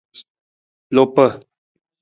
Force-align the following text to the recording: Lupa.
Lupa. 0.95 1.25